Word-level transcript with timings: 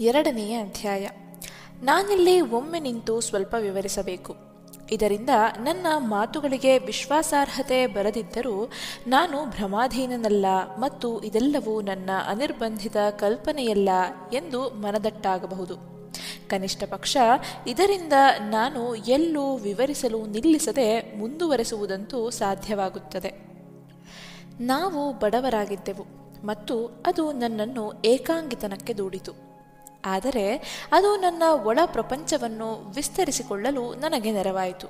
ಎರಡನೆಯ 0.00 0.60
ಅಧ್ಯಾಯ. 0.60 1.08
ನಾನಿಲ್ಲಿ 1.82 2.40
ಒಮ್ಮೆ 2.40 2.80
ನಿಂತು 2.80 3.20
ಸ್ವಲ್ಪ 3.20 3.54
ವಿವರಿಸಬೇಕು. 3.60 4.36
ಇದರಿಂದ 4.92 5.30
ನನ್ನ 5.58 5.86
ಮಾತುಗಳಿಗೆ 5.96 6.78
ವಿಶ್ವಾಸಾರ್ಹತೆ 6.78 7.86
ಬರದಿದ್ದರೂ 7.86 8.70
ನಾನು 9.06 9.50
ಭ್ರಮಾಧೀನನಲ್ಲ 9.50 10.46
ಮತ್ತು 10.78 11.22
ಇದೆಲ್ಲವೂ 11.22 11.80
ನನ್ನ 11.80 12.10
ಅನಿರ್ಬಂಧಿತ 12.26 12.96
ಕಲ್ಪನೆಯಲ್ಲ 13.18 13.88
ಎಂದು 14.32 14.70
ಮನದಟ್ಟಾಗಬಹುದು. 14.70 15.76
ಕನಿಷ್ಠ 16.48 16.84
ಪಕ್ಷ 16.90 17.16
ಇದರಿಂದ 17.66 18.12
ನಾನು 18.38 18.94
ಎಲ್ಲೂ 18.94 19.56
ವಿವರಿಸಲು 19.56 20.26
ನಿಲ್ಲಿಸದೆ 20.26 21.18
ಮುಂದುವರೆಸುವುದಂತೂ 21.18 22.30
ಸಾಧ್ಯವಾಗುತ್ತದೆ. 22.30 23.32
ನಾವು 24.60 25.18
ಬಡವರಾಗಿದ್ದೆವು 25.18 26.04
ಮತ್ತು 26.44 27.02
ಅದು 27.06 27.32
ನನ್ನನ್ನು 27.32 27.92
ಏಕಾಂಗಿತನಕ್ಕೆ 28.04 28.94
ದೂಡಿತು. 28.94 29.47
ಆದರೆ 30.04 30.56
ಅದು 30.92 31.16
ನನ್ನ 31.16 31.42
ಒಳ 31.64 31.78
ಪ್ರಪಂಚವನ್ನು 31.86 32.92
ವಿಸ್ತರಿಸಿಕೊಳ್ಳಲು 32.94 33.94
ನನಗೆ 33.94 34.32
ನೆರವಾಯಿತು. 34.32 34.86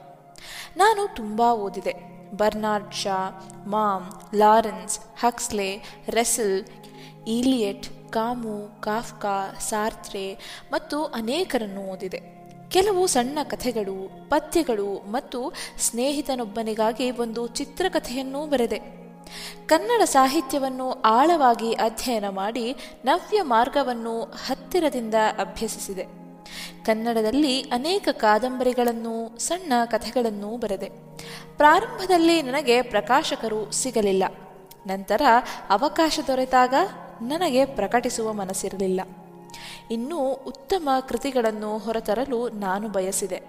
ನಾನು 0.77 1.15
ತುಂಬ 1.15 1.41
ಓದಿದೆ. 1.41 2.19
Bernard 2.37 2.95
Shaw, 2.95 3.49
Maugham, 3.67 4.35
Lawrence, 4.35 4.99
Huxley 5.21 6.01
Russell 6.09 6.65
Eliot 7.29 8.13
Camus, 8.13 8.81
Kafka, 8.81 9.55
Sartre 9.59 10.39
ಮತ್ತು 10.73 11.05
ಅನೇಕರನ್ನು 11.05 11.81
ಓದಿದೆ. 11.81 12.39
ಕೆಲವು 12.69 13.07
ಸಣ್ಣ 13.07 13.39
ಕಥೆಗಳು, 13.43 14.29
ಪದ್ಯಗಳು 14.31 15.11
ಮತ್ತು 15.11 15.53
ಸ್ನೇಹಿತನೊಬ್ಬನಿಗಾಗಿ 15.79 17.11
ಒಂದು 17.11 17.47
ಚಿತ್ರಕಥೆಯನ್ನೂ 17.47 18.47
ಬರೆದೆ. 18.47 18.98
ಕನ್ನಡ 19.67 20.03
ಸಾಹಿತ್ಯವನ್ನು 20.03 20.91
ಆಳವಾಗಿ 20.91 21.73
ಅಧ್ಯಯನ 21.73 22.29
ಮಾಡಿ 22.29 22.77
ನವ್ಯ 23.05 23.43
ಮಾರ್ಗವನ್ನು 23.43 24.23
ಹತ್ತಿರದಿಂದ 24.23 25.15
ಅಭ್ಯಸಿಸಿದೆ. 25.39 26.07
ಕನ್ನಡದಲ್ಲಿ 26.85 27.63
ಅನೇಕ 27.63 28.09
ಕಾದಂಬರಿಗಳನ್ನು, 28.13 29.39
ಸಣ್ಣ 29.39 29.73
ಕಥೆಗಳನ್ನೂ 29.85 30.57
ಬರೆದೆ. 30.57 30.91
ಪ್ರಾರಂಭದಲ್ಲಿ 31.57 32.43
ನನಗೆ 32.43 32.83
ಪ್ರಕಾಶಕರು 32.83 33.73
ಸಿಗಲಿಲ್ಲ. 33.73 34.25
ನಂತರ 34.87 35.23
ಅವಕಾಶ 35.71 36.21
ದೊರೆತಾಗ 36.27 36.75
ನನಗೆ 37.23 37.65
ಪ್ರಕಟಿಸುವ 37.65 38.33
ಮನಸ್ಸಿರಲಿಲ್ಲ. 38.33 39.01
ಇನ್ನೂ 39.91 40.19
ಉತ್ತಮ 40.33 40.89
ಕೃತಿಗಳನ್ನು 41.09 41.79
ಹೊರತರಲು 41.79 42.49
ನಾನು 42.49 42.89
ಬಯಸಿದೆ. 42.89 43.43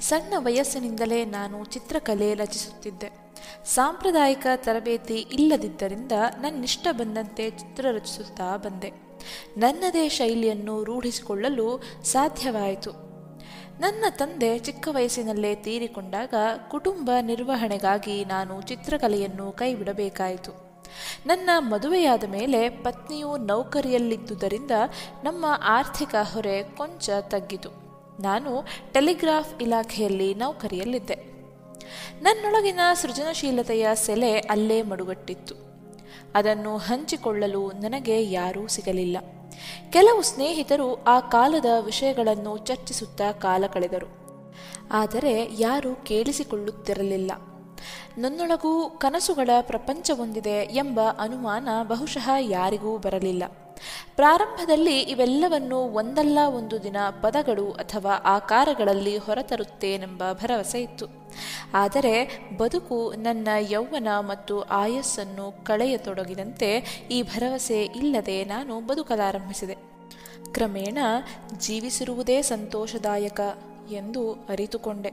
ಸಣ್ಣ 0.00 0.32
ವಯಸ್ಸಿನಿಂದಲೇ 0.36 1.24
ನಾನು 1.24 1.64
ಚಿತ್ರಕಲೆ 1.64 2.34
ರಚಿಸುತ್ತಿದ್ದೆ. 2.34 3.19
ಸಾಂಪ್ರದಾಯಿಕ 3.64 4.46
ತರಬೇತಿ 4.56 5.14
ಇಲ್ಲದಿದ್ದರಿಂದ 5.14 6.12
ನನ್ನಿಷ್ಟ 6.40 6.86
ಬಂದಂತೆ 6.90 7.50
ಚಿತ್ರ 7.50 7.86
ರಚಿಸುತ್ತಾ 7.92 8.56
ಬಂದೆ. 8.56 8.92
ನನ್ನದೇ 9.56 10.08
ಶೈಲಿಯನ್ನು 10.08 10.84
ರೂಢಿಸಿಕೊಳ್ಳಲು 10.84 11.82
ಸಾಧ್ಯವಾಯಿತು. 12.04 12.90
ನನ್ನ 13.80 14.04
ತಂದೆ 14.10 14.58
ಚಿಕ್ಕ 14.58 14.88
ವಯಸ್ಸಿನಲ್ಲೇ 14.90 15.54
ತೀರಿಕೊಂಡಾಗ 15.54 16.34
ಕುಟುಂಬ 16.70 17.10
ನಿರ್ವಹಣೆಗಾಗಿ 17.20 18.24
ನಾನು 18.24 18.62
ಚಿತ್ರಕಲೆಯನ್ನು 18.62 19.52
ಕೈಬಿಡಬೇಕಾಯಿತು. 19.52 20.70
ನನ್ನ 21.26 21.50
ಮದುವೆಯಾದ 21.58 22.24
ಮೇಲೆ 22.24 22.68
ಪತ್ನಿಯು 22.68 23.36
ನೌಕರಿಯಲ್ಲಿದ್ದುದರಿಂದ 23.36 24.70
ನಮ್ಮ 25.24 25.46
ಆರ್ಥಿಕ 25.62 26.14
ಹೊರೆ 26.32 26.62
ಕೊಂಚ 26.62 27.10
ತಗ್ಗಿತು. 27.20 27.68
ನಾನು 28.22 28.66
ಟೆಲಿಗ್ರಾಫ್ 28.92 29.62
ಇಲಾಖೆಯಲ್ಲಿ 29.62 30.34
ನೌಕರಿಯಲ್ಲಿದ್ದೆ. 30.34 31.29
ನನ್ನೊಳಗಿನ 32.22 32.80
ಸೃಜನಶೀಲತೆಯ 32.94 33.88
ಸೆಲೆ 33.94 34.38
ಅಲ್ಲೇ 34.38 34.82
ಮಡುಗಟ್ಟಿತ್ತು. 34.82 35.54
ಅದನ್ನು 36.34 36.76
ಹಂಚಿಕೊಳ್ಳಲು 36.76 37.70
ನನಗೆ 37.70 38.30
ಯಾರೂ 38.30 38.66
ಸಿಗಲಿಲ್ಲ. 38.66 39.16
ಕೆಲವು 39.90 40.22
ಸ್ನೇಹಿತರು 40.22 41.04
ಆ 41.04 41.20
ಕಾಲದ 41.20 41.66
ವಿಷಯಗಳನ್ನು 41.80 42.56
ಚರ್ಚಿಸುತ್ತಾ 42.56 43.32
ಕಾಲ 43.32 43.64
ಕಳೆದರು. 43.74 44.20
ಆದರೆ 44.90 45.48
ಯಾರೂ 45.58 45.94
ಕೇಳಿಸಿಕೊಳ್ಳುತ್ತಿರಲಿಲ್ಲ. 45.94 47.32
ನನ್ನೊಳಗೂ 48.18 48.90
ಕನಸುಗಳ 48.90 49.50
ಪ್ರಪಂಚವೊಂದಿದೆ 49.60 50.68
ಎಂಬ 50.74 51.00
ಅನುಮಾನ 51.18 51.68
ಬಹುಶಃ 51.82 52.30
ಯಾರಿಗೂ 52.40 52.98
ಬರಲಿಲ್ಲ. 52.98 53.42
ಪ್ರಾರಂಭದಲ್ಲಿ 54.16 55.00
ಇವೆಲ್ಲವನ್ನು 55.00 55.76
ಒಂದಲ್ಲ 55.76 56.38
ಒಂದು 56.46 56.82
ದಿನ 56.82 56.96
ಪದಗಳು 57.22 57.70
ಅಥವಾ 57.70 58.12
ಆಕಾರಗಳಲ್ಲಿ 58.12 59.16
ಹೊರತರುತ್ತೇನೆಂಬ 59.16 60.22
ಭರವಸೆ 60.32 60.82
ಇತ್ತು. 60.82 61.06
ಆದರೆ 61.74 62.46
ಬದುಕು 62.56 63.12
ನನ್ನ 63.12 63.48
ಯೌವನ 63.70 64.08
ಮತ್ತು 64.20 64.60
ಆಯಸ್ಸನ್ನು 64.60 65.64
ಕಳೆಯತೊಡಗಿದಂತೆ 65.64 66.70
ಈ 67.10 67.22
ಭರವಸೆ 67.22 67.84
ಇಲ್ಲದೆ 67.84 68.44
ನಾನು 68.44 68.80
ಬದುಕಲಾರಂಭಿಸಿದೆ. 68.80 69.76
ಕ್ರಮೇಣ 70.52 70.98
ಜೀವಿಸಿರುವುದೇ 71.58 72.42
ಸಂತೋಷದಾಯಕ. 72.42 73.40
ಎಂದು 73.92 74.32
ಅರಿತುಕೊಂಡೆ. 74.32 75.10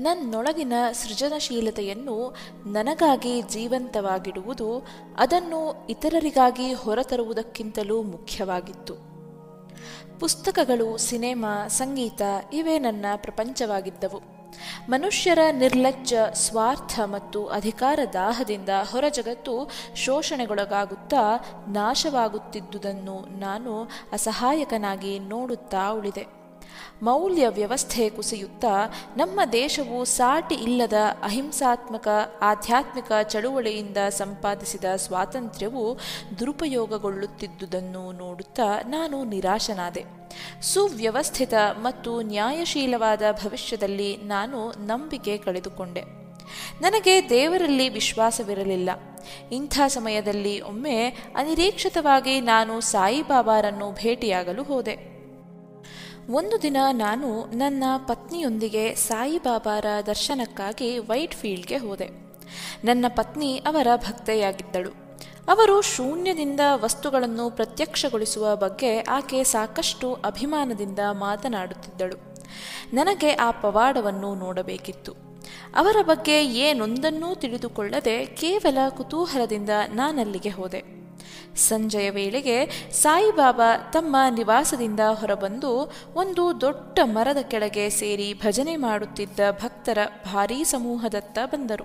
ನನ್ನೊಳಗಿನ 0.00 0.72
ಸೃಜನಶೀಲತೆಯನ್ನು 0.92 2.36
ನನಗಾಗಿ 2.66 3.42
ಜೀವಂತವಾಗಿಡುವುದು 3.42 4.86
ಅದನ್ನು 5.18 5.86
ಇತರರಿಗಾಗಿ 5.90 6.72
ಹೊರತರುವುದಕ್ಕಿಂತಲೂ 6.72 8.02
ಮುಖ್ಯವಾಗಿತ್ತು. 8.02 8.94
ಪುಸ್ತಕಗಳು, 10.20 10.96
ಸಿನೆಮಾ, 10.96 11.68
ಸಂಗೀತ 11.68 12.22
ಇವೇ 12.52 12.78
ನನ್ನ 12.78 13.06
ಪ್ರಪಂಚವಾಗಿದ್ದವು. 13.16 14.40
ಮನುಷ್ಯರ 14.88 15.38
ನಿರ್ಲಜ್ಜ 15.52 16.14
ಸ್ವಾರ್ಥ 16.32 17.00
ಮತ್ತು 17.04 17.46
ಅಧಿಕಾರ 17.46 18.00
ದಾಹದಿಂದ 18.12 18.68
ಹೊರಜಗತ್ತು 18.90 19.70
ಶೋಷಣೆಗೊಳಗಾಗುತ್ತಾ 19.94 21.38
ನಾಶವಾಗುತ್ತಿದ್ದುದನ್ನು 21.68 23.38
ನಾನು 23.38 23.82
ಅಸಹಾಯಕನಾಗಿ 24.12 25.18
ನೋಡುತ್ತಾ 25.18 25.90
ಉಳಿದೆ. 25.90 26.39
ಮೌಲ್ಯ 27.02 27.48
ವ್ಯವಸ್ಥೆ 27.48 28.10
ಕುಸಿಯುತ್ತಾ 28.10 28.92
ನಮ್ಮ 29.16 29.40
ದೇಶವು 29.52 30.04
ಸಾಟಿ 30.04 30.54
ಇಲ್ಲದ 30.54 30.92
ಅಹಿಂಸಾತ್ಮಕ, 31.22 32.08
ಆಧ್ಯಾತ್ಮಿಕ 32.40 33.12
ಚಳುವಳಿಯಿಂದ 33.22 33.96
ಸಂಪಾದಿಸಿದ 34.08 34.84
ಸ್ವಾತಂತ್ರ್ಯವು 34.96 35.98
ದುರುಪಯೋಗಗೊಳ್ಳುತ್ತಿದ್ದುದನ್ನು 36.38 38.12
ನೋಡುತ್ತಾ 38.12 38.80
ನಾನು 38.88 39.24
ನಿರಾಶನಾದೆ. 39.24 40.04
ಸುವ್ಯವಸ್ಥಿತ 40.62 41.54
ಮತ್ತು 41.82 42.22
ನ್ಯಾಯಶೀಲವಾದ 42.22 43.22
ಭವಿಷ್ಯದಲ್ಲಿ 43.32 44.16
ನಾನು 44.16 44.70
ನಂಬಿಕೆ 44.70 45.36
ಕಳೆದುಕೊಂಡೆ. 45.36 46.00
ನನಗೆ 46.80 47.30
ದೇವರಲ್ಲಿ 47.30 47.88
ವಿಶ್ವಾಸವಿರಲಿಲ್ಲ. 47.88 48.90
ಇಂಥ 49.52 49.80
ಸಮಯದಲ್ಲಿ 49.86 50.60
ಒಮ್ಮೆ 50.60 51.06
ಅನಿರೀಕ್ಷಿತವಾಗಿ 51.36 52.40
ನಾನು 52.40 52.80
ಸಾಯಿಬಾಬಾರನ್ನು 52.80 53.92
ಭೇಟಿಯಾಗಲು 53.92 54.62
ಹೋದೆ. 54.62 55.09
ಒಂದು 56.32 56.62
ದಿನ 56.62 56.76
ನಾನು 56.92 57.46
ನನ್ನ 57.46 57.84
ಪತ್ನಿಯೊಂದಿಗೆ 57.96 58.94
ಸಾಯಿಬಾಬಾರ 58.94 59.84
ದರ್ಶನಕ್ಕಾಗಿ 60.06 60.98
ವೈಟ್ 60.98 61.34
ಫೀಲ್ಡ್ಗೆ 61.34 61.76
ಹೋದೆ. 61.76 62.08
ನನ್ನ 62.84 63.04
ಪತ್ನಿ 63.08 63.56
ಅವರ 63.56 63.86
ಭಕ್ತೆಯಾಗಿದ್ದಳು. 63.96 64.90
ಅವರು 65.48 65.80
ಶೂನ್ಯದಿಂದ 65.80 66.60
ವಸ್ತುಗಳನ್ನು 66.74 67.50
ಪ್ರತ್ಯಕ್ಷಗೊಳಿಸುವ 67.50 68.56
ಬಗ್ಗೆ 68.56 69.00
ಆಕೆ 69.00 69.44
ಸಾಕಷ್ಟು 69.44 70.14
ಅಭಿಮಾನದಿಂದ 70.14 70.98
ಮಾತನಾಡುತ್ತಿದ್ದಳು. 71.12 72.16
ನನಗೆ 72.92 73.32
ಆ 73.32 73.50
ಪವಾಡವನ್ನು 73.50 74.34
ನೋಡಬೇಕಿತ್ತು. 74.34 75.12
ಅವರ 75.76 75.96
ಬಗ್ಗೆ 76.02 76.46
ಏನೊಂದನ್ನೂ 76.46 77.34
ತಿಳಿದುಕೊಳ್ಳದೆ 77.34 78.26
ಕೇವಲ 78.26 78.78
ಕುತೂಹಲದಿಂದ 78.88 79.70
ನಾನಲ್ಲಿಗೆ 79.94 80.48
ಹೋದೆ. 80.48 80.99
ಸಂಜೆಯ 81.56 82.10
ವೇಳೆಗೆ 82.10 82.88
ಸಾಯಿಬಾಬಾ 82.92 83.76
ತಮ್ಮ 83.76 84.16
ನಿವಾಸದಿಂದ 84.30 85.00
ಹೊರಬಂದು 85.00 85.92
ಒಂದು 86.14 86.60
ದೊಡ್ಡ 86.60 86.98
ಮರದ 87.04 87.36
ಕೆಳಗೆ 87.36 87.90
ಸೇರಿ 87.90 88.34
ಭಜನೆ 88.34 88.76
ಮಾಡುತ್ತಿದ್ದ 88.76 89.40
ಭಕ್ತರ 89.50 89.98
ಭಾರೀ 90.32 90.64
ಸಮೂಹದತ್ತ 90.64 91.38
ಬಂದರು. 91.44 91.84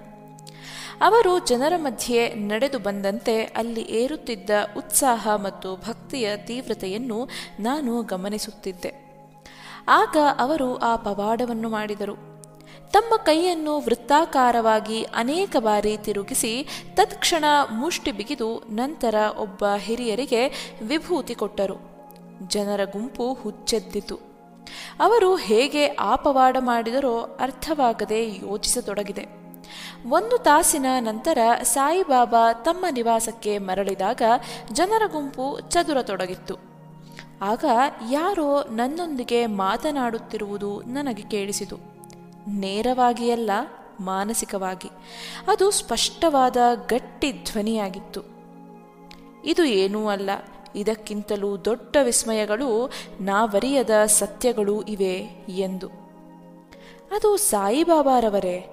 ಅವರು 1.01 1.39
ಜನರ 1.39 1.73
ಮಧ್ಯೆ 1.77 2.33
ನಡೆದು 2.33 2.79
ಬಂದಂತೆ 2.79 3.43
ಅಲ್ಲಿ 3.43 3.81
ಏರುತ್ತಿದ್ದ 3.81 4.49
ಉತ್ಸಾಹ 4.77 5.27
ಮತ್ತು 5.35 5.75
ಭಕ್ತಿಯ 5.75 6.37
ತೀವ್ರತೆಯನ್ನು 6.37 7.29
ನಾನು 7.59 8.03
ಗಮನಿಸುತ್ತಿದ್ದೆ. 8.03 9.05
ಆಗ 9.87 10.17
ಅವರು 10.39 10.77
ಆ 10.77 10.95
ಪವಾಡವನ್ನು 10.95 11.69
ಮಾಡಿದರು. 11.69 12.34
ತಮ್ಮ 12.95 13.15
ಕೈಯನ್ನು 13.15 13.79
ವೃತ್ತಾಕಾರವಾಗಿ 13.79 15.03
ಅನೇಕ 15.03 15.55
ಬಾರಿ 15.59 15.97
ತಿರುಗಿಸಿ, 15.97 16.67
ತತ್ಕ್ಷಣ 16.93 17.45
ಮುಷ್ಟಿ 17.71 18.11
ಬಿಗಿದು 18.11 18.57
ನಂತರ 18.57 19.15
ಒಬ್ಬ 19.37 19.63
ಹಿರಿಯರಿಗೆ 19.77 20.73
ವಿಭೂತಿ 20.83 21.35
ಕೊಟ್ಟರು. 21.35 21.75
ಜನರ 22.47 22.83
ಗುಂಪು 22.83 23.33
ಹುಚ್ಚೆದ್ದಿತು. 23.33 24.15
ಅವರು 24.99 25.35
ಹೇಗೆ 25.35 25.85
ಆಪವಾಡ 25.85 26.57
ಪವಾಡ 26.57 26.57
ಮಾಡಿದರೋ 26.59 27.19
ಅರ್ಥವಾಗದೆ 27.19 28.29
ಯೋಚಿಸತೊಡಗಿದೆ. 28.29 29.25
ಒಂದು 30.09 30.37
ತಾಸಿನ 30.37 30.85
ನಂತರ 30.99 31.37
ಸಾಯಿಬಾಬಾ 31.63 32.53
ತಮ್ಮ 32.53 32.85
ನಿವಾಸಕ್ಕೆ 32.91 33.57
ಮರಳಿದಾಗ 33.57 34.21
ಜನರ 34.73 35.01
ಗುಂಪು 35.11 35.59
ಚದುರತೊಡಗಿತ್ತು. 35.69 36.55
ಆಗ 37.41 37.65
ಯಾರೋ 38.11 38.63
ನನ್ನೊಂದಿಗೆ 38.71 39.45
ಮಾತನಾಡುತ್ತಿರುವುದು 39.45 40.81
ನನಗೆ 40.81 41.21
ಕೇಳಿಸಿತು. 41.21 41.94
ನೇರವಾಗಿಯಲ್ಲ, 42.47 43.51
ಮಾನಸಿಕವಾಗಿ. 43.99 44.89
ಅದು 45.47 45.71
ಸ್ಪಷ್ಟವಾದ 45.71 46.57
ಗಟ್ಟಿ 46.87 47.31
ಧ್ವನಿಯಾಗಿತ್ತು. 47.31 48.21
ಇದು 49.45 49.65
ಏನೂ 49.65 50.07
ಅಲ್ಲ. 50.07 50.29
ಇದಕ್ಕಿಂತಲೂ 50.75 51.57
ದೊಡ್ಡ 51.57 51.97
ವಿಸ್ಮಯಗಳು 52.03 52.91
ನಾವರಿಯದ 53.21 53.89
ಸತ್ಯಗಳು 54.05 54.81
ಇವೆ 54.81 55.45
ಎಂದು. 55.49 55.87
ಅದು 57.11 57.37
ಸಾಯಿಬಾಬಾರವರೇ. 57.37 58.71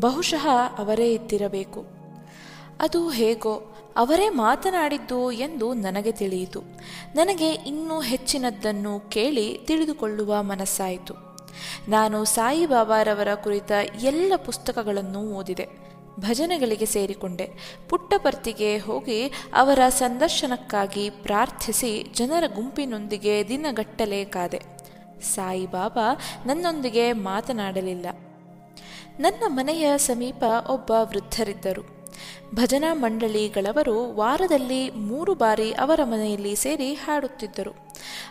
ಬಹುಶಃ 0.00 0.48
ಅವರೇ 0.78 1.12
ಇದ್ದಿರಬೇಕು. 1.12 1.84
ಅದು 2.80 3.10
ಹೇಗೋ, 3.10 3.76
ಅವರೇ 3.96 4.28
ಮಾತನಾಡಿದ್ದು 4.28 5.32
ಎಂದು 5.32 5.74
ನನಗೆ 5.74 6.12
ತಿಳಿಯಿತು. 6.12 6.60
ನನಗೆ 7.14 7.52
ಇನ್ನೂ 7.52 8.00
ಹೆಚ್ಚಿನದ್ದನ್ನು 8.00 9.00
ಕೇಳಿ 9.00 9.58
ತಿಳಿದುಕೊಳ್ಳುವ 9.64 10.42
ಮನಸ್ಸಾಯಿತು. 10.42 11.29
ನಾನು 11.88 12.24
ಸಾಯಿಬಾಬಾರವರ 12.24 13.34
ಕುರಿತ 13.34 13.72
ಎಲ್ಲ 14.02 14.32
ಪುಸ್ತಕಗಳನ್ನು 14.36 15.20
ಓದಿದೆ. 15.20 15.68
ಭಜನೆಗಳಿಗೆ 16.20 16.86
ಸೇರಿಕೊಂಡೆ. 16.86 17.76
ಪುಟ್ಟಪರ್ತಿಗೆ 17.88 18.78
ಹೋಗಿ 18.78 19.32
ಅವರ 19.54 19.78
ಸಂದರ್ಶನಕ್ಕಾಗಿ 19.88 21.10
ಪ್ರಾರ್ಥಿಸಿ 21.10 22.12
ಜನರ 22.14 22.44
ಗುಂಪಿನೊಂದಿಗೆ 22.54 23.48
ದಿನಗಟ್ಟಲೆ 23.48 24.24
ಕಾದೆ. 24.24 24.62
ಸಾಯಿಬಾಬಾ 25.22 26.14
ನನ್ನೊಂದಿಗೆ 26.46 27.12
ಮಾತನಾಡಲಿಲ್ಲ. 27.12 28.06
ನನ್ನ 29.20 29.42
ಮನೆಯ 29.46 29.98
ಸಮೀಪ 29.98 30.44
ಒಬ್ಬ 30.70 30.90
ವೃದ್ಧರಿದ್ದರು. 30.90 31.99
ಭಜನಾ 32.54 32.94
ಮಂಡಳಿಗಳವರು 32.94 34.16
ವಾರದಲ್ಲಿ 34.16 34.90
ಮೂರು 34.90 35.34
ಬಾರಿ 35.34 35.72
ಅವರ 35.72 36.00
ಮನೆಯಲ್ಲಿ 36.04 36.56
ಸೇರಿ 36.56 36.94
ಹಾಡುತ್ತಿದ್ದರು. 36.94 37.70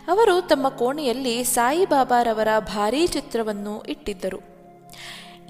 ಅವರು 0.08 0.46
ತಮ್ಮ 0.48 0.68
ಕೋಣೆಯಲ್ಲಿ 0.68 1.44
ಸಾಯಿಬಾಬಾರವರ 1.44 2.48
ಭಾರೀ 2.58 3.06
ಚಿತ್ರವನ್ನು 3.06 3.82
ಇಟ್ಟಿದ್ದರು. 3.82 4.40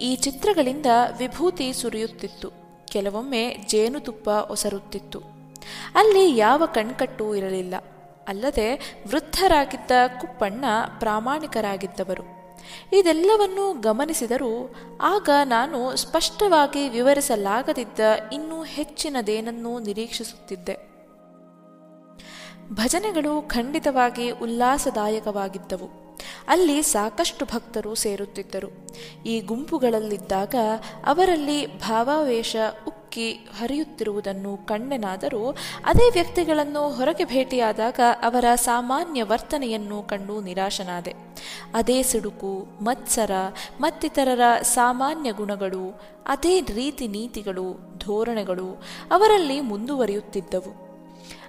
ಈ 0.01 0.17
ಚಿತ್ರಗಳಿಂದ 0.17 0.87
ವಿಭೂತಿ 1.19 1.73
ಸುರಿಯುತ್ತಿತ್ತು. 1.73 2.51
ಕೆಲವೊಮ್ಮೆ 2.87 3.57
ಜೇನುತುಪ್ಪ 3.67 4.29
ಒಸರುತ್ತಿತ್ತು. 4.29 5.21
ಅಲ್ಲಿ 5.95 6.37
ಯಾವ 6.37 6.67
ಕಣ್ಕಟ್ಟು 6.67 7.35
ಇರಲಿಲ್ಲ. 7.35 7.75
ಅಲ್ಲದೆ 8.29 8.75
ವೃದ್ಧರಾಗಿದ್ದ 9.09 9.91
ಕುಪ್ಪಣ್ಣ 10.21 10.65
ಪ್ರಾಮಾಣಿಕರಾಗಿದ್ದವರು. 10.99 12.40
ಇದೆಲ್ಲವನ್ನೂ 12.93 13.73
ಗಮನಿಸಿದರೂ 13.81 14.75
ಆಗ 15.01 15.29
ನಾನು 15.45 15.97
ಸ್ಪಷ್ಟವಾಗಿ 15.97 16.89
ವಿವರಿಸಲಾಗದಿದ್ದ 16.89 18.01
ಇನ್ನೂ 18.33 18.65
ಹೆಚ್ಚಿನದೇನನ್ನೂ 18.65 19.79
ನಿರೀಕ್ಷಿಸುತ್ತಿದ್ದೆ. 19.79 20.91
ಭಜನೆಗಳು 22.73 23.43
ಖಂಡಿತವಾಗಿ 23.43 24.31
ಉಲ್ಲಾಸದಾಯಕವಾಗಿದ್ದವು. 24.31 26.17
ಅಲ್ಲಿ 26.49 26.83
ಸಾಕಷ್ಟು 26.83 27.45
ಭಕ್ತರು 27.45 27.95
ಸೇರುತ್ತಿದ್ದರು. 27.95 28.87
ಈ 29.27 29.41
ಗುಂಪುಗಳಲ್ಲಿದ್ದಾಗ 29.41 30.55
ಅವರಲ್ಲಿ 31.07 31.79
ಭಾವಾವೇಶ 31.79 32.57
ಉಕ್ಕಿ 32.87 33.33
ಹರಿಯುತ್ತಿರುವುದನ್ನು 33.33 34.57
ಕಣ್ಣೆನಾದರೂ 34.57 35.57
ಅದೇ 35.87 36.11
ವ್ಯಕ್ತಿಗಳನ್ನು 36.11 36.89
ಹೊರಗೆ 36.89 37.25
ಭೇಟಿಯಾದಾಗ 37.25 38.01
ಅವರ 38.23 38.45
ಸಾಮಾನ್ಯ 38.55 39.23
ವರ್ತನೆಯನ್ನು 39.23 40.03
ಕಂಡು 40.03 40.41
ನಿರಾಶನಾದೆ. 40.41 41.30
ಅದೇ 41.75 42.03
ಸಿಡುಕು, 42.03 42.67
ಮತ್ಸರ, 42.81 43.31
ಮತ್ತಿತರರ 43.81 44.41
ಸಾಮಾನ್ಯ 44.63 45.33
ಗುಣಗಳು, 45.33 46.01
ಅದೇ 46.27 46.61
ರೀತಿ 46.61 47.09
ನೀತಿಗಳು, 47.09 47.99
ಧೋರಣೆಗಳು 47.99 48.83
ಅವರಲ್ಲಿ 49.11 49.61
ಮುಂದುವರಿಯುತ್ತಿದ್ದವು. 49.61 50.91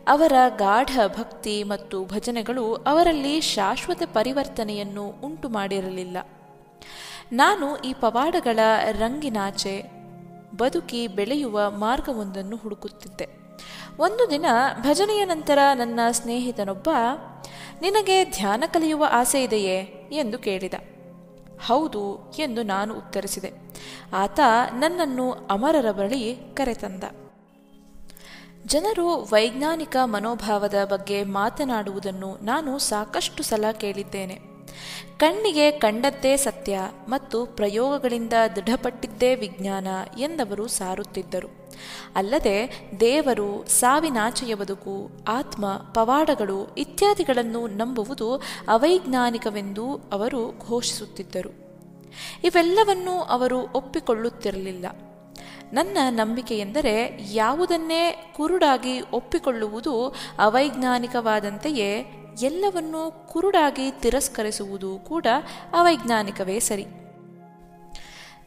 ಅವರ 0.08 0.34
ಗಾಢ 0.58 0.92
ಭಕ್ತಿ 1.08 1.64
ಮತ್ತು 1.64 2.06
ಭಜನೆಗಳು 2.06 2.76
ಅವರಲ್ಲಿ 2.76 3.42
ಶಾಶ್ವತ 3.42 4.02
ಪರಿವರ್ತನೆಯನ್ನು 4.06 5.08
ಉಂಟು 5.24 5.50
ಮಾಡಿರಲಿಲ್ಲ 5.50 6.18
ನಾನು 7.34 7.78
ಈ 7.78 7.94
ಪವಾಡಗಳ 7.94 8.60
ರಂಗಿನಾಚೆ, 8.92 9.92
ಬದುಕಿ 10.58 11.08
ಬೆಳೆಯುವ 11.08 11.72
ಮಾರ್ಗವೊಂದನ್ನು 11.72 12.56
ಹುಡುಕುತ್ತಿದ್ದೆ. 12.56 13.28
ಒಂದು 14.00 14.30
ದಿನ 14.30 14.46
ಭಜನೆಯ 14.82 15.26
ನಂತರ 15.26 15.60
ನನ್ನ 15.74 16.00
ಸ್ನೇಹಿತನೊಬ್ಬ 16.12 16.90
ನಿನಗೆ 17.82 18.26
ಧ್ಯಾನ 18.26 18.64
ಕಲಿಯುವ 18.68 19.06
ಆಸೆ 19.12 19.44
ಇದೆಯೇ 19.44 19.78
ಎಂದು 20.12 20.40
ಕೇಳಿದ. 20.40 20.74
ಹೌದು 21.66 22.34
ಎಂದು 22.40 22.64
ನಾನು 22.64 22.94
ಉತ್ತರಿಸಿದೆ. 22.94 23.52
ಆತ 24.14 24.40
ನನ್ನನ್ನು 24.74 25.32
ಅಮರರ 25.32 25.92
ಬಳಿ 25.92 26.38
ಕರೆತಂದ. 26.54 27.04
ಜನರು 28.66 29.08
ವೈಜ್ಞಾನಿಕ 29.08 29.98
ಮನೋಭಾವದ 30.04 30.74
ಬಗ್ಗೆ 30.86 31.24
ಮಾತನಾಡುವುದನ್ನು 31.24 32.38
ನಾನು 32.46 32.80
ಸಾಕಷ್ಟು 32.80 33.44
ಸಲ 33.44 33.66
ಕೇಳಿದ್ದೇನೆ. 33.72 34.51
ಕಣ್ಣಿಗೆ 35.18 35.72
ಕಂಡದ್ದೇ 35.72 36.38
ಸತ್ಯ 36.38 36.80
ಮತ್ತು 37.08 37.46
ಪ್ರಯೋಗಗಳಿಂದ 37.46 38.34
ದೃಢಪಟ್ಟಿದ್ದೇ 38.56 39.36
ವಿಜ್ಞಾನ 39.36 39.88
ಎಂದವರು 40.20 40.68
ಸಾರುತ್ತಿದ್ದರು. 40.68 41.72
ಅಲ್ಲದೆ 42.16 42.90
ದೇವರು, 43.00 43.66
ಸಾವಿನಾಚೆಯ 43.68 44.56
ಬದುಕು, 44.56 45.12
ಆತ್ಮ, 45.28 45.66
ಪವಾಡಗಳು 45.74 46.76
ಇತ್ಯಾದಿಗಳನ್ನು 46.78 47.68
ನಂಬುವುದು 47.68 48.36
ಅವೈಜ್ಞಾನಿಕವೆಂದು 48.68 49.96
ಅವರು 50.12 50.60
ಘೋಷಿಸುತ್ತಿದ್ದರು. 50.68 51.72
ಇವೆಲ್ಲವನ್ನೂ 52.44 53.12
ಅವರು 53.12 53.60
ಒಪ್ಪಿಕೊಳ್ಳುತ್ತಿರಲಿಲ್ಲ. 53.74 54.86
ನನ್ನ 55.74 55.98
ನಂಬಿಕೆ 56.10 56.60
ಎಂದರೆ 56.60 57.20
ಯಾವುದನ್ನೇ 57.32 58.34
ಕುರುಡಾಗಿ 58.36 59.02
ಒಪ್ಪಿಕೊಳ್ಳುವುದು 59.14 60.16
ಅವೈಜ್ಞಾನಿಕವಾದಂತೆಯೇ 60.40 62.18
ಎಲ್ಲವನ್ನೂ 62.40 63.28
ಕುರುಡಾಗಿ 63.32 63.92
ತಿರಸ್ಕರಿಸುವುದು 63.92 64.98
ಕೂಡ 64.98 65.26
ಅವೈಜ್ಞಾನಿಕವೇ 65.74 66.60
ಸರಿ. 66.60 66.86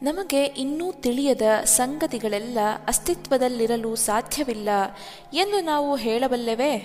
ನಮಗೆ 0.02 0.44
ಇನ್ನೂ 0.44 0.92
ತಿಳಿಯದ 0.92 1.42
ಸಂಗತಿಗಳೆಲ್ಲ 1.64 2.58
ಅಸ್ತಿತ್ವದಲ್ಲಿರಲು 2.88 3.96
ಸಾಧ್ಯವಿಲ್ಲ 3.96 4.68
ಎಂದು 5.34 5.60
ನಾವು 5.60 5.96
ಹೇಳಬಲ್ಲೆವೇ? 5.96 6.76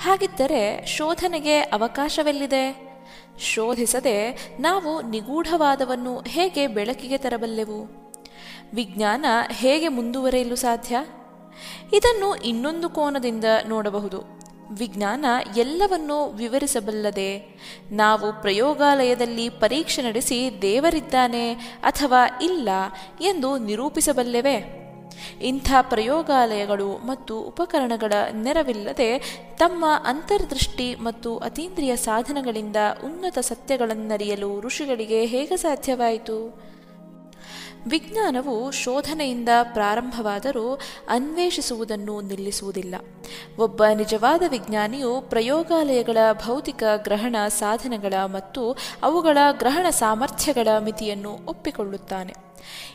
ಹಾಗಿದ್ದರೆ 0.00 0.86
ಶೋಧನೆಗೆ 0.86 1.60
ಅವಕಾಶವೆಲ್ಲಿದೆ? 1.60 2.90
ಶೋಧಿಸದೆ 3.38 4.48
ನಾವು 4.60 5.02
ನಿಗೂಢವಾದವನ್ನು 5.02 6.20
ಹೇಗೆ 6.20 6.66
ಬೆಳಕಿಗೆ 6.66 7.18
ತರಬಲ್ಲೆವು? 7.18 8.00
ವಿಜ್ಞಾನ 8.74 9.24
ಹೇಗೆ 9.50 9.88
ಮುಂದುವರೆಯಲು 9.88 10.56
ಸಾಧ್ಯ? 10.56 11.04
ಇದನ್ನು 11.92 12.34
ಇನ್ನೊಂದು 12.34 12.88
ಕೋನದಿಂದ 12.88 13.44
ನೋಡಬಹುದು. 13.68 14.39
ವಿಜ್ಞಾನ 14.70 15.24
ಎಲ್ಲವನ್ನೂ 15.56 16.26
ವಿವರಿಸಬಲ್ಲದೆ 16.26 17.60
ನಾವು 17.92 18.42
ಪ್ರಯೋಗಾಲಯದಲ್ಲಿ 18.42 19.48
ಪರೀಕ್ಷೆ 19.48 20.02
ನಡೆಸಿ 20.02 20.58
ದೇವರಿದ್ದಾನೆ 20.62 21.52
ಅಥವಾ 21.82 22.38
ಇಲ್ಲ 22.42 22.68
ಎಂದು 23.20 23.58
ನಿರೂಪಿಸಬಲ್ಲೆವೆ. 23.58 24.80
ಇಂಥ 25.42 25.72
ಪ್ರಯೋಗಾಲಯಗಳು 25.80 27.06
ಮತ್ತು 27.06 27.40
ಉಪಕರಣಗಳ 27.40 28.12
ನೆರವಿಲ್ಲದೆ 28.32 29.40
ತಮ್ಮ 29.58 29.84
ಅಂತರ್ದೃಷ್ಟಿ 30.04 30.94
ಮತ್ತು 30.94 31.38
ಅತೀಂದ್ರಿಯ 31.38 31.96
ಸಾಧನಗಳಿಂದ 31.96 32.76
ಉನ್ನತ 33.04 33.38
ಸತ್ಯಗಳನ್ನರಿಯಲು 33.38 34.60
ಋಷಿಗಳಿಗೆ 34.60 35.24
ಹೇಗೆ 35.24 35.56
ಸಾಧ್ಯವಾಯಿತು? 35.56 36.70
ವಿಜ್ಞಾನವು 37.86 38.70
ಶೋಧನೆಯಿಂದ 38.70 39.48
ಪ್ರಾರಂಭವಾದರೂ 39.62 40.80
ಅನ್ವೇಷಿಸುವುದನ್ನು 41.08 42.20
ನಿಲ್ಲಿಸುವುದಿಲ್ಲ. 42.20 42.94
ಒಬ್ಬ 43.58 43.82
ನಿಜವಾದ 43.94 44.42
ವಿಜ್ಞಾನಿಯು 44.48 45.20
ಪ್ರಯೋಗಾಲಯಗಳ 45.20 46.16
ಭೌತಿಕ 46.32 46.82
ಗ್ರಹಣ 46.96 47.36
ಸಾಧನಗಳ 47.48 48.14
ಮತ್ತು 48.24 48.76
ಅವುಗಳ 49.02 49.38
ಗ್ರಹಣ 49.52 49.90
ಸಾಮರ್ಥ್ಯಗಳ 49.90 50.68
ಮಿತಿಯನ್ನು 50.78 51.38
ಒಪ್ಪಿಕೊಳ್ಳುತ್ತಾನೆ. 51.46 52.34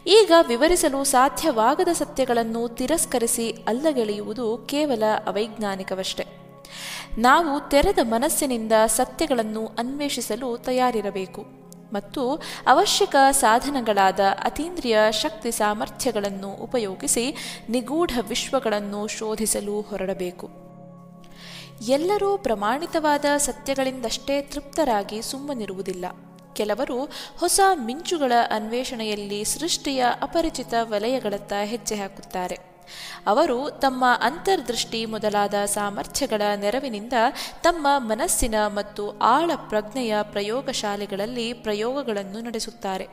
ಈಗ 0.08 0.32
ವಿವರಿಸಲು 0.48 1.04
ಸಾಧ್ಯವಾಗದ 1.04 1.88
ಸತ್ಯಗಳನ್ನು 1.88 2.68
ತಿರಸ್ಕರಿಸಿ 2.68 3.52
ಅಲ್ಲಗೆಳೆಯುವುದು 3.52 4.58
ಕೇವಲ 4.58 5.04
ಅವೈಜ್ಞಾನಿಕವಷ್ಟೆ. 5.28 6.26
ನಾವು 7.18 7.70
ತೆರೆದ 7.70 8.00
ಮನಸ್ಸಿನಿಂದ 8.04 8.72
ಸತ್ಯಗಳನ್ನು 8.86 9.66
ಅನ್ವೇಷಿಸಲು 9.66 10.58
ತಯಾರಿರಬೇಕು. 10.58 11.65
ಮತ್ತು 11.96 12.42
ಅವಶ್ಯಕ 12.68 13.16
ಸಾಧನಗಳಾದ 13.32 14.20
ಅತೀಂದ್ರಿಯ 14.44 14.98
ಶಕ್ತಿ 15.12 15.52
ಸಾಮರ್ಥ್ಯಗಳನ್ನು 15.52 16.50
ಉಪಯೋಗಿಸಿ 16.50 17.36
ನಿಗೂಢ 17.70 18.20
ವಿಶ್ವಗಳನ್ನು 18.28 19.08
ಶೋಧಿಸಲು 19.08 19.82
ಹೊರಡಬೇಕು. 19.82 20.50
ಎಲ್ಲರೂ 21.88 22.38
ಪ್ರಮಾಣಿತವಾದ 22.38 23.26
ಸತ್ಯಗಳಿಂದಷ್ಟೇ 23.38 24.42
ತೃಪ್ತರಾಗಿ 24.42 25.22
ಸುಮ್ಮನಿರುವುದಿಲ್ಲ. 25.22 26.06
ಕೆಲವರು 26.54 27.10
ಹೊಸ 27.38 27.60
ಮಿಂಚುಗಳ 27.76 28.32
ಅನ್ವೇಷಣೆಯಲ್ಲಿ 28.52 29.44
ಸೃಷ್ಟಿಯ 29.44 30.06
ಅಪರಿಚಿತ 30.22 30.74
ವಲಯಗಳತ್ತ 30.82 31.54
ಹೆಜ್ಜೆ 31.64 31.96
ಹಾಕುತ್ತಾರೆ. 31.96 32.75
ಅವರು 33.28 33.70
ತಮ್ಮ 33.70 34.06
ಅಂತರ್ದೃಷ್ಟಿ 34.22 35.06
ಮೊದಲಾದ 35.06 35.54
ಸಾಮರ್ಥ್ಯಗಳ 35.66 36.42
ನೆರವಿನಿಂದ 36.56 37.14
ತಮ್ಮ 37.62 37.88
ಮನಸ್ಸಿನ 37.98 38.56
ಮತ್ತು 38.68 39.20
ಆಳ 39.20 39.52
ಪ್ರಜ್ಞೆಯ 39.56 40.16
ಪ್ರಯೋಗಶಾಲೆಗಳಲ್ಲಿ 40.22 41.54
ಪ್ರಯೋಗಗಳನ್ನು 41.54 42.42
ನಡೆಸುತ್ತಾರೆ. 42.42 43.08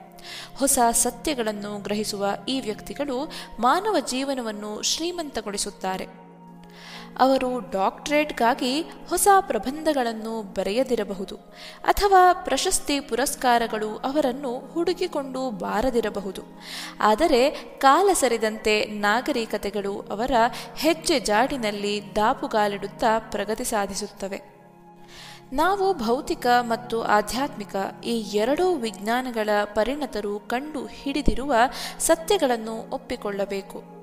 ಹೊಸ 0.57 0.79
ಸತ್ಯಗಳನ್ನು 0.93 1.79
ಗ್ರಹಿಸುವ 1.79 2.27
ಈ 2.49 2.61
ವ್ಯಕ್ತಿಗಳು 2.61 3.33
ಮಾನವ 3.61 3.97
ಜೀವನವನ್ನು 4.09 4.83
ಶ್ರೀಮಂತಗೊಳಿಸುತ್ತಾರೆ. 4.83 6.22
ಅವರು 7.19 7.71
ಡಾಕ್ಟರೇಟ್ಗಾಗಿ 7.71 8.81
ಹೊಸ 8.81 9.29
ಪ್ರಬಂಧಗಳನ್ನು 9.41 10.43
ಬರೆಯದಿರಬಹುದು 10.43 11.37
ಅಥವಾ 11.85 12.33
ಪ್ರಶಸ್ತಿ 12.33 13.01
ಪುರಸ್ಕಾರಗಳು 13.01 13.97
ಅವರನ್ನು 13.97 14.59
ಹುಡುಕಿಕೊಂಡು 14.59 15.51
ಬಾರದಿರಬಹುದು. 15.51 16.43
ಆದರೆ 17.01 17.51
ಕಾಲ 17.79 18.13
ಸರಿದಂತೆ 18.13 18.85
ನಾಗರಿಕತೆಗಳು 18.85 20.01
ಅವರ 20.01 20.31
ಹೆಜ್ಜೆ 20.77 21.21
ಜಾಡಿನಲ್ಲಿ 21.21 22.03
ದಾಪುಗಾಲಿಡುತ್ತಾ 22.17 23.19
ಪ್ರಗತಿ 23.19 23.65
ಸಾಧಿಸುತ್ತವೆ. 23.65 24.53
ನಾವು 25.53 25.95
ಭೌತಿಕ 25.95 26.47
ಮತ್ತು 26.61 27.03
ಆಧ್ಯಾತ್ಮಿಕ 27.03 27.77
ಈ 28.05 28.17
ಎರಡೂ 28.19 28.75
ವಿಜ್ಞಾನಗಳ 28.75 29.49
ಪರಿಣತರು 29.65 30.41
ಕಂಡು 30.41 30.87
ಹಿಡಿದಿರುವ 30.87 31.55
ಸತ್ಯಗಳನ್ನು 31.99 32.91
ಒಪ್ಪಿಕೊಳ್ಳಬೇಕು. 32.91 34.02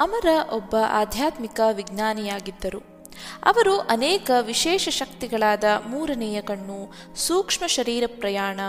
ಅಮರ 0.00 0.26
ಒಬ್ಬ 0.52 0.76
ಆಧ್ಯಾತ್ಮಿಕ 0.90 1.60
ವಿಜ್ಞಾನಿಯಾಗಿದ್ದರು. 1.72 2.90
ಅವರು 3.44 3.78
ಅನೇಕ 3.78 4.30
ವಿಶೇಷ 4.40 4.88
ಶಕ್ತಿಗಳಾದ 4.88 5.64
ಮೂರನೆಯ 5.86 6.40
ಕಣ್ಣು, 6.40 6.92
ಸೂಕ್ಷ್ಮ 7.16 7.66
ಶರೀರ 7.66 8.04
ಪ್ರಯಾಣ, 8.06 8.60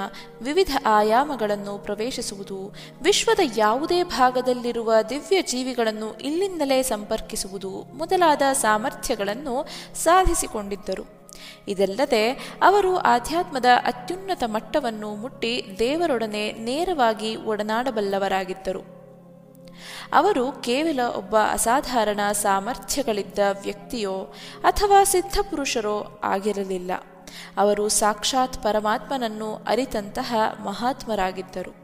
ವಿವಿಧ 0.42 0.78
ಆಯಾಮಗಳನ್ನು 0.86 1.78
ಪ್ರವೇಶಿಸುವುದು, 1.78 2.76
ವಿಶ್ವದ 3.02 3.40
ಯಾವುದೇ 3.58 4.04
ಭಾಗದಲ್ಲಿರುವ 4.04 4.94
ದಿವ್ಯ 5.10 5.42
ಜೀವಿಗಳನ್ನು 5.42 6.14
ಇಲ್ಲಿಂದಲೇ 6.14 6.84
ಸಂಪರ್ಕಿಸುವುದು 6.84 7.70
ಮೊದಲಾದ 7.70 8.42
ಸಾಮರ್ಥ್ಯಗಳನ್ನು 8.54 9.68
ಸಾಧಿಸಿಕೊಂಡಿದ್ದರು. 9.96 11.22
ಇದಲ್ಲದೆ 11.68 12.32
ಅವರು 12.62 12.98
ಆಧ್ಯಾತ್ಮದ 12.98 13.66
ಅತ್ಯುನ್ನತ 13.86 14.44
ಮಟ್ಟವನ್ನು 14.46 15.16
ಮುಟ್ಟಿ 15.16 15.76
ದೇವರೊಡನೆ 15.80 16.52
ನೇರವಾಗಿ 16.52 17.36
ಒಡನಾಡಬಲ್ಲವರಾಗಿದ್ದರು. 17.36 19.01
ಅವರು 20.14 20.52
ಕೇವಲ 20.52 21.00
ಒಬ್ಬ 21.16 21.36
ಅಸಾಧಾರಣ 21.52 22.20
ಸಾಮರ್ಥ್ಯಗಳಿದ್ದ 22.32 23.40
ವ್ಯಕ್ತಿಯೋ 23.64 24.34
ಅಥವಾ 24.64 25.04
ಸಿದ್ಧಪುರುಷರೋ 25.04 26.22
ಆಗಿರಲಿಲ್ಲ. 26.24 26.92
ಅವರು 27.58 27.90
ಸಾಕ್ಷಾತ್ 27.90 28.64
ಪರಮಾತ್ಮನನ್ನು 28.64 29.56
ಅರಿತಂತಹ 29.56 30.36
ಮಹಾತ್ಮರಾಗಿದ್ದರು. 30.64 31.82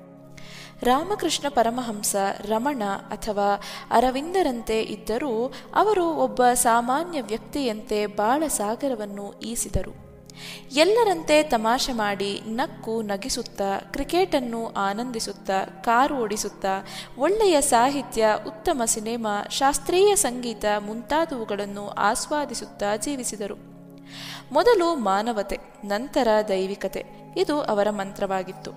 ರಾಮಕೃಷ್ಣ 0.83 1.45
ಪರಮಹಂಸ, 1.49 2.15
ರಮಣ 2.39 2.83
ಅಥವಾ 3.09 3.61
ಅರವಿಂದರಂತೆ 3.91 4.81
ಇದ್ದರೂ 4.81 5.53
ಅವರು 5.75 6.05
ಒಬ್ಬ 6.05 6.43
ಸಾಮಾನ್ಯ 6.53 7.21
ವ್ಯಕ್ತಿಯಂತೆ 7.21 8.05
ಬಾಳ 8.05 8.43
ಸಾಗರವನ್ನು 8.47 9.33
ಈಸಿದರು. 9.33 10.06
ಎಲ್ಲರಂತೆ 10.71 11.43
ತಮಾಷೆ 11.43 11.93
ಮಾಡಿ 11.93 12.41
ನಕ್ಕು 12.47 13.01
ನಗಿಸುತ್ತಾ, 13.01 13.79
ಕ್ರಿಕೆಟನ್ನು 13.79 14.73
ಆನಂದಿಸುತ್ತಾ, 14.73 15.65
ಕಾರು 15.65 16.17
ಓಡಿಸುತ್ತಾ, 16.17 16.85
ಒಳ್ಳೆಯ 17.17 17.61
ಸಾಹಿತ್ಯ, 17.61 18.27
ಉತ್ತಮ 18.47 18.81
ಸಿನಿಮಾ, 18.85 19.43
ಶಾಸ್ತ್ರೀಯ 19.49 20.15
ಸಂಗೀತ 20.15 20.65
ಮುಂತಾದವುಗಳನ್ನು 20.79 21.89
ಆಸ್ವಾದಿಸುತ್ತಾ 21.89 22.97
ಜೀವಿಸಿದರು. 22.97 23.55
ಮೊದಲು 24.51 24.95
ಮಾನವತೆ, 24.95 25.59
ನಂತರ 25.85 26.27
ದೈವಿಕತೆ. 26.47 27.05
ಇದು 27.37 27.61
ಅವರ 27.61 27.89
ಮಂತ್ರವಾಗಿತ್ತು. 27.89 28.71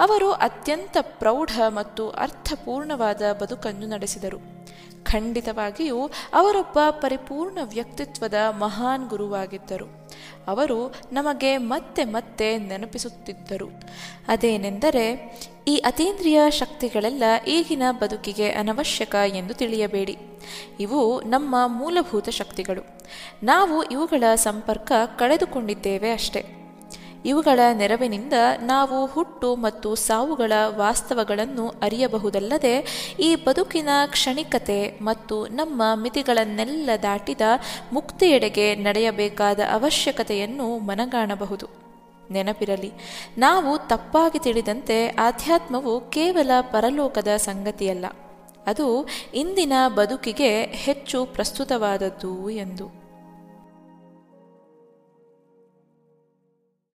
ಅವರು 0.00 0.32
ಅತ್ಯಂತ 0.32 0.96
ಪ್ರೌಢ 1.00 1.60
ಮತ್ತು 1.68 2.10
ಅರ್ಥಪೂರ್ಣವಾದ 2.10 3.22
ಬದುಕನ್ನು 3.42 3.86
ನಡೆಸಿದರು. 3.86 4.57
ಖಂಡಿತವಾಗಿಯೂ 5.02 6.10
ಅವರೊಬ್ಬ 6.34 6.78
ಪರಿಪೂರ್ಣ 6.90 7.58
ವ್ಯಕ್ತಿತ್ವದ 7.62 8.34
ಮಹಾನ್ 8.50 9.08
ಗುರುವಾಗಿದ್ದರು. 9.08 10.10
ಅವರು 10.48 10.94
ನಮಗೆ 11.12 11.56
ಮತ್ತೆ 11.56 12.04
ಮತ್ತೆ 12.04 12.58
ನೆನಪಿಸುತ್ತಿದ್ದರು. 12.58 13.68
ಅದೇನೆಂದರೆ, 14.28 15.36
ಈ 15.68 15.76
ಅತೀಂದ್ರಿಯ 15.76 16.40
ಶಕ್ತಿಗಳೆಲ್ಲ 16.50 17.22
ಈಗಿನ 17.48 17.82
ಬದುಕಿಗೆ 17.90 18.50
ಅನವಶ್ಯಕ 18.50 19.14
ಎಂದು 19.26 19.54
ತಿಳಿಯಬೇಡಿ. 19.54 20.16
ಇವು 20.80 21.20
ನಮ್ಮ 21.20 21.54
ಮೂಲಭೂತ 21.66 22.28
ಶಕ್ತಿಗಳು. 22.28 22.82
ನಾವು 23.42 23.82
ಇವುಗಳ 23.82 24.24
ಸಂಪರ್ಕ 24.34 24.92
ಕಳೆದುಕೊಂಡಿದ್ದೇವೆ 25.18 26.10
ಅಷ್ಟೇ. 26.10 26.57
ಇವುಗಳ 27.24 27.60
ನೆರವಿನಿಂದ 27.72 28.32
ನಾವು 28.62 29.06
ಹುಟ್ಟು 29.06 29.56
ಮತ್ತು 29.56 29.94
ಸಾವುಗಳ 29.94 30.52
ವಾಸ್ತವಗಳನ್ನು 30.66 31.68
ಅರಿಯಬಹುದಲ್ಲದೆ 31.68 32.74
ಈ 33.20 33.34
ಬದುಕಿನ 33.34 33.88
ಕ್ಷಣಿಕತೆ 34.06 34.98
ಮತ್ತು 35.02 35.46
ನಮ್ಮ 35.46 35.82
ಮಿತಿಗಳನ್ನೆಲ್ಲ 35.94 36.90
ದಾಟಿದ 37.02 37.40
ಮುಕ್ತಿಯೆಡೆಗೆ 37.92 38.74
ನಡೆಯಬೇಕಾದ 38.74 39.60
ಅವಶ್ಯಕತೆಯನ್ನು 39.70 40.78
ಮನಗಾಣಬಹುದು. 40.78 41.88
ನೆನಪಿರಲಿ, 42.30 42.92
ನಾವು 43.38 43.88
ತಪ್ಪಾಗಿ 43.88 44.38
ತಿಳಿದಂತೆ 44.38 45.08
ಆಧ್ಯಾತ್ಮವು 45.08 46.00
ಕೇವಲ 46.00 46.50
ಪರಲೋಕದ 46.60 47.28
ಸಂಗತಿಯಲ್ಲ, 47.36 48.06
ಅದು 48.66 49.08
ಇಂದಿನ 49.34 49.72
ಬದುಕಿಗೆ 49.88 50.64
ಹೆಚ್ಚು 50.64 51.24
ಪ್ರಸ್ತುತವಾದದ್ದು 51.24 52.50
ಎಂದು. 52.50 52.97